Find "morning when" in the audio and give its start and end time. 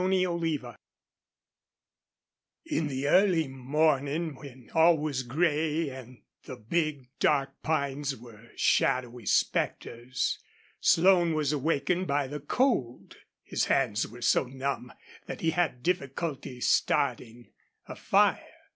3.47-4.71